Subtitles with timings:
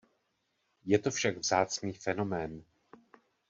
[0.85, 2.63] Je to však vzácný fenomén.